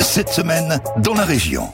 Cette 0.00 0.28
semaine, 0.28 0.80
dans 0.98 1.14
la 1.14 1.24
région. 1.24 1.72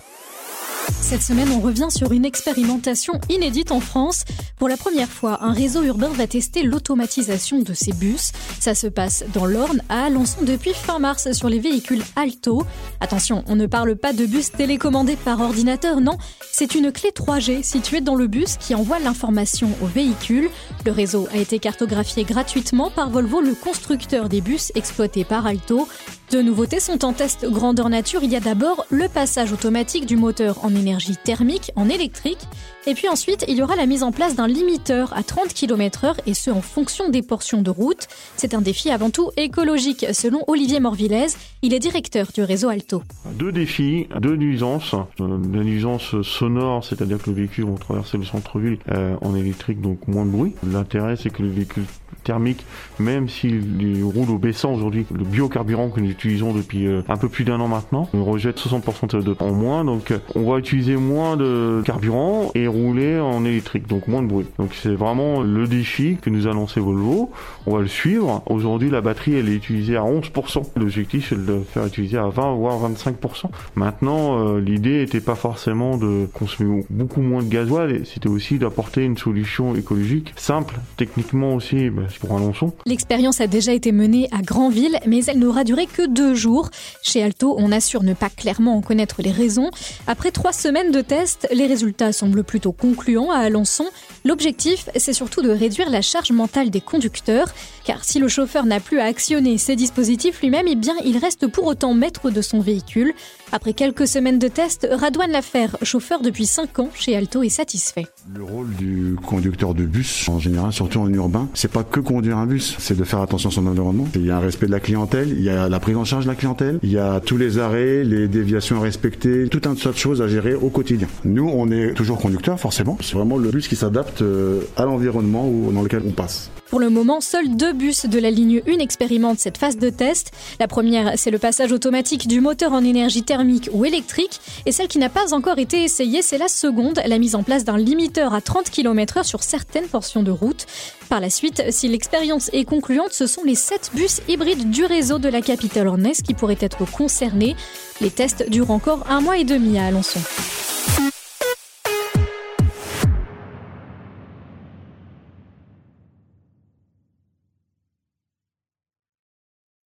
Cette 1.03 1.21
semaine, 1.21 1.50
on 1.50 1.61
revient 1.61 1.88
sur 1.91 2.13
une 2.13 2.25
expérimentation 2.25 3.20
inédite 3.29 3.72
en 3.72 3.81
France. 3.81 4.25
Pour 4.58 4.68
la 4.68 4.76
première 4.76 5.08
fois, 5.08 5.44
un 5.44 5.52
réseau 5.52 5.84
urbain 5.84 6.08
va 6.08 6.26
tester 6.26 6.65
l'automatisation 6.65 7.60
de 7.60 7.75
ses 7.75 7.92
bus. 7.92 8.32
Ça 8.59 8.75
se 8.75 8.88
passe 8.88 9.25
dans 9.32 9.46
l'Orne 9.46 9.82
à 9.88 10.07
Alençon 10.07 10.38
depuis 10.43 10.75
fin 10.75 10.98
mars 10.98 11.30
sur 11.32 11.48
les 11.48 11.61
véhicules 11.61 12.02
Alto. 12.16 12.64
Attention, 13.00 13.44
on 13.46 13.54
ne 13.54 13.66
parle 13.66 13.94
pas 13.94 14.12
de 14.12 14.26
bus 14.26 14.50
télécommandés 14.50 15.14
par 15.14 15.40
ordinateur, 15.40 16.00
non. 16.00 16.18
C'est 16.50 16.75
une 16.75 16.90
clé 16.90 17.11
3G 17.11 17.62
située 17.62 18.00
dans 18.00 18.16
le 18.16 18.26
bus 18.26 18.57
qui 18.57 18.75
envoie 18.75 18.98
l'information 18.98 19.68
au 19.80 19.86
véhicule. 19.86 20.50
Le 20.84 20.90
réseau 20.90 21.29
a 21.32 21.36
été 21.36 21.61
cartographié 21.61 22.25
gratuitement 22.25 22.90
par 22.90 23.11
Volvo, 23.11 23.40
le 23.40 23.54
constructeur 23.54 24.29
des 24.29 24.40
bus 24.40 24.72
exploités 24.75 25.25
par 25.25 25.46
Alto. 25.46 25.86
Deux 26.31 26.43
nouveautés 26.43 26.81
sont 26.81 27.06
en 27.06 27.14
test 27.14 27.46
grandeur 27.48 27.89
nature. 27.89 28.22
Il 28.22 28.31
y 28.31 28.36
a 28.36 28.40
d'abord 28.40 28.84
le 28.90 29.09
passage 29.09 29.53
automatique 29.53 30.04
du 30.04 30.17
moteur 30.17 30.62
en 30.62 30.75
énergie 30.75 31.17
thermique 31.17 31.70
en 31.75 31.89
électrique. 31.89 32.41
Et 32.87 32.95
puis 32.95 33.09
ensuite, 33.09 33.45
il 33.48 33.56
y 33.56 33.62
aura 33.62 33.77
la 33.77 33.87
mise 33.87 34.03
en 34.03 34.12
place 34.12 34.34
d'un 34.34 34.48
limiteur 34.48 35.16
à 35.16 35.23
30 35.23 35.55
km 35.55 36.05
heure 36.05 36.16
et 36.27 36.34
ce 36.34 36.51
en 36.51 36.62
fonction 36.62 37.09
des 37.09 37.23
portions 37.23 37.62
de 37.62 37.70
route. 37.70 38.09
C'est 38.37 38.55
un 38.55 38.61
défi 38.61 38.91
avant 38.91 39.11
tout 39.11 39.30
écologique 39.37 40.06
selon 40.12 40.43
Olivier 40.47 40.80
Morvillez. 40.80 41.29
Il 41.62 41.75
est 41.75 41.79
directeur 41.79 42.29
du 42.33 42.43
réseau 42.43 42.69
Alto. 42.69 43.03
Deux 43.34 43.53
défis, 43.53 44.09
deux 44.20 44.37
nuisances. 44.37 44.95
La 45.19 45.65
nuisance 45.65 46.20
sonore, 46.23 46.84
c'est-à-dire 46.84 47.23
que 47.23 47.30
le 47.30 47.37
véhicule 47.37 47.65
va 47.65 47.79
traverser 47.79 48.19
le 48.19 48.25
centre-ville 48.25 48.79
euh, 48.91 49.16
en 49.20 49.34
électrique, 49.34 49.80
donc 49.80 50.06
moins 50.09 50.25
de 50.25 50.30
bruit. 50.30 50.55
L'intérêt, 50.67 51.17
c'est 51.17 51.30
que 51.30 51.42
le 51.42 51.48
véhicule 51.48 51.84
thermique, 52.29 52.67
même 52.99 53.27
s'il 53.29 54.05
roule 54.05 54.31
au 54.31 54.39
baissant 54.39 54.75
aujourd'hui, 54.75 55.07
le 55.11 55.25
biocarburant 55.25 55.89
que 55.89 56.01
nous 56.01 56.11
utilisons 56.11 56.53
depuis 56.53 56.87
euh, 56.87 57.01
un 57.09 57.17
peu 57.17 57.31
plus 57.31 57.45
d'un 57.45 57.59
an 57.59 57.69
maintenant, 57.69 58.07
on 58.12 58.23
rejette 58.23 58.59
60% 58.59 59.25
de 59.25 59.37
en 59.41 59.53
moins, 59.53 59.83
donc 59.85 60.11
euh, 60.11 60.19
on 60.35 60.51
va 60.51 60.59
utiliser 60.59 60.97
moins 60.97 61.39
de 61.39 61.83
carburant 61.87 62.51
et 62.55 62.67
rouler 62.67 63.19
en 63.19 63.47
électrique, 63.47 63.87
donc 63.87 64.09
moins 64.09 64.23
de 64.23 64.27
bruit. 64.27 64.47
Donc 64.59 64.75
c'est 64.75 64.95
vraiment 64.95 65.41
le 65.41 65.67
défi 65.67 66.19
que 66.20 66.29
nous 66.29 66.47
a 66.47 66.53
lancé 66.53 66.81
Volvo. 66.81 67.31
On 67.67 67.77
va 67.77 67.81
le 67.81 67.89
suivre. 67.89 68.42
Aujourd'hui, 68.47 68.91
la 68.91 69.01
batterie, 69.01 69.35
elle 69.35 69.48
est 69.48 69.55
utilisée 69.55 69.97
à 69.97 70.03
11%. 70.03 70.63
L'objectif, 70.77 71.29
c'est 71.31 71.37
de 71.37 71.53
le 71.53 71.61
faire 71.63 71.87
utiliser 71.87 72.19
à 72.19 72.29
20 72.29 72.55
voire 72.57 72.79
25%. 72.91 73.47
Maintenant, 73.75 74.39
euh, 74.39 74.61
l'idée 74.61 74.98
n'était 75.01 75.20
pas 75.20 75.35
forcément 75.35 75.97
de 75.97 76.29
consommer 76.35 76.85
beaucoup 76.91 77.23
moins 77.23 77.42
de 77.42 77.48
gasoil, 77.48 78.05
c'était 78.05 78.29
aussi 78.29 78.59
d'apporter 78.59 79.05
une 79.05 79.17
solution 79.17 79.75
écologique 79.75 80.35
simple, 80.37 80.75
techniquement 80.97 81.55
aussi, 81.55 81.91
pour 82.19 82.36
Alençon. 82.36 82.72
L'expérience 82.86 83.41
a 83.41 83.47
déjà 83.47 83.72
été 83.72 83.92
menée 83.92 84.28
à 84.33 84.42
Granville, 84.42 84.98
mais 85.06 85.24
elle 85.27 85.38
n'aura 85.38 85.64
duré 85.64 85.86
que 85.86 86.06
deux 86.06 86.34
jours. 86.34 86.70
Chez 87.02 87.22
Alto, 87.22 87.56
on 87.58 87.72
assure 87.72 88.02
ne 88.02 88.14
pas 88.14 88.30
clairement 88.30 88.77
en 88.77 88.80
connaître 88.80 89.22
les 89.22 89.30
raisons. 89.30 89.70
Après 90.06 90.30
trois 90.30 90.52
semaines 90.52 90.91
de 90.91 91.00
tests, 91.00 91.48
les 91.52 91.66
résultats 91.66 92.12
semblent 92.12 92.44
plutôt 92.44 92.72
concluants 92.72 93.30
à 93.30 93.39
Alençon. 93.39 93.86
L'objectif, 94.24 94.89
c'est 94.96 95.12
surtout 95.12 95.42
de 95.42 95.50
réduire 95.50 95.91
la 95.91 96.02
charge 96.02 96.33
mentale 96.33 96.70
des 96.70 96.80
conducteurs, 96.80 97.48
car 97.84 98.05
si 98.05 98.19
le 98.19 98.28
chauffeur 98.28 98.66
n'a 98.66 98.80
plus 98.80 98.98
à 99.00 99.05
actionner 99.05 99.58
ses 99.58 99.77
dispositifs 99.77 100.41
lui-même, 100.41 100.66
eh 100.69 100.74
bien, 100.74 100.94
il 101.05 101.16
reste 101.19 101.46
pour 101.46 101.66
autant 101.66 101.94
maître 101.94 102.30
de 102.30 102.42
son 102.42 102.61
véhicule. 102.61 103.14
Après 103.52 103.72
quelques 103.72 104.06
semaines 104.06 104.39
de 104.39 104.48
tests, 104.48 104.86
Radouane 104.91 105.30
Lafer, 105.30 105.69
chauffeur 105.83 106.20
depuis 106.20 106.46
5 106.46 106.78
ans 106.80 106.91
chez 106.94 107.16
Alto, 107.16 107.42
est 107.42 107.48
satisfait. 107.48 108.06
Le 108.34 108.44
rôle 108.44 108.74
du 108.74 109.16
conducteur 109.24 109.74
de 109.74 109.84
bus, 109.84 110.28
en 110.28 110.39
général, 110.39 110.72
surtout 110.72 111.00
en 111.00 111.12
urbain, 111.12 111.48
c'est 111.55 111.70
pas 111.70 111.83
que 111.83 112.00
conduire 112.09 112.39
un 112.39 112.47
bus, 112.47 112.75
c'est 112.78 112.97
de 112.97 113.05
faire 113.05 113.20
attention 113.20 113.51
à 113.51 113.53
son 113.53 113.67
environnement. 113.67 114.09
Il 114.14 114.25
y 114.25 114.31
a 114.31 114.39
un 114.39 114.41
respect 114.41 114.64
de 114.64 114.70
la 114.70 114.81
clientèle, 114.81 115.28
il 115.28 115.42
y 115.42 115.51
a 115.51 115.69
la 115.69 115.78
prise 115.78 115.97
en 115.97 116.06
charge 116.06 116.25
de 116.25 116.31
la 116.31 116.37
clientèle, 116.37 116.78
il 116.83 116.91
y 116.91 116.98
a 116.98 117.20
tous 117.20 117.37
les 117.37 117.59
arrêts, 117.59 118.03
les 118.03 118.28
déviations 118.28 118.78
à 118.78 118.81
respecter, 118.81 119.48
tout 119.48 119.61
un 119.67 119.75
tas 119.75 119.91
de 119.91 119.97
choses 119.97 120.23
à 120.23 120.27
gérer 120.27 120.55
au 120.55 120.70
quotidien. 120.70 121.06
Nous, 121.25 121.47
on 121.47 121.70
est 121.70 121.92
toujours 121.92 122.19
conducteur, 122.19 122.58
forcément. 122.58 122.96
C'est 123.02 123.13
vraiment 123.13 123.36
le 123.36 123.51
bus 123.51 123.69
qui 123.69 123.77
s'adapte 123.77 124.23
euh, 124.23 124.63
à 124.79 124.86
l'environnement 124.86 125.51
dans 125.70 125.83
lequel 125.83 126.02
on 126.07 126.13
passe. 126.13 126.51
Pour 126.70 126.80
le 126.80 126.91
moment, 126.91 127.23
seuls 127.23 127.57
deux 127.57 127.73
bus 127.73 128.04
de 128.04 128.19
la 128.19 128.30
ligne 128.30 128.62
1 128.69 128.78
expérimentent 128.78 129.38
cette 129.38 129.56
phase 129.56 129.78
de 129.78 129.88
test. 129.88 130.32
La 130.60 130.69
première, 130.69 131.12
c'est 131.16 131.30
le 131.30 131.38
passage 131.38 131.72
automatique 131.72 132.28
du 132.28 132.42
moteur 132.42 132.72
en 132.72 132.84
énergie 132.84 133.22
thermique 133.22 133.70
ou 133.72 133.86
électrique. 133.86 134.40
Et 134.66 134.72
celle 134.72 134.88
qui 134.88 134.98
n'a 134.98 135.08
pas 135.08 135.32
encore 135.32 135.58
été 135.58 135.82
essayée, 135.82 136.20
c'est 136.20 136.36
la 136.36 136.48
seconde, 136.48 137.00
la 137.06 137.19
mise 137.19 137.34
en 137.34 137.42
place 137.42 137.64
d'un 137.64 137.78
limiteur 137.78 138.34
à 138.34 138.42
30 138.42 138.69
km/h 138.69 139.25
sur 139.25 139.42
certaines 139.42 139.86
portions 139.86 140.22
de 140.22 140.30
route. 140.30 140.66
Par 141.08 141.20
la 141.20 141.30
suite, 141.30 141.62
si 141.70 141.88
l'expérience 141.88 142.50
est 142.52 142.64
concluante, 142.64 143.12
ce 143.12 143.26
sont 143.26 143.42
les 143.42 143.54
7 143.54 143.92
bus 143.94 144.20
hybrides 144.28 144.70
du 144.70 144.84
réseau 144.84 145.19
de 145.19 145.28
la 145.28 145.41
capitale 145.41 145.88
ornaise 145.88 146.20
qui 146.20 146.34
pourraient 146.34 146.58
être 146.60 146.84
concernés. 146.91 147.56
Les 148.02 148.10
tests 148.10 148.48
durent 148.50 148.70
encore 148.70 149.04
un 149.08 149.22
mois 149.22 149.38
et 149.38 149.44
demi 149.44 149.78
à 149.78 149.86
Alençon. 149.86 150.20